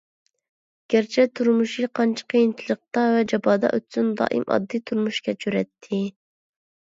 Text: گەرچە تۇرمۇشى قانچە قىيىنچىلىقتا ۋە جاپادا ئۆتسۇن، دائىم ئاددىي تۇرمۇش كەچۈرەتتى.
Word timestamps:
گەرچە 0.93 1.23
تۇرمۇشى 1.39 1.89
قانچە 1.99 2.25
قىيىنچىلىقتا 2.33 3.03
ۋە 3.15 3.21
جاپادا 3.33 3.71
ئۆتسۇن، 3.77 4.09
دائىم 4.23 4.49
ئاددىي 4.55 4.83
تۇرمۇش 4.91 5.21
كەچۈرەتتى. 5.29 6.01